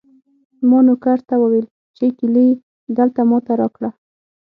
ما 0.69 0.79
نوکر 0.87 1.19
ته 1.27 1.35
وویل 1.39 1.65
چې 1.97 2.05
کیلي 2.17 2.47
دلته 2.97 3.21
ما 3.29 3.37
ته 3.45 3.53
راکړه. 3.61 3.89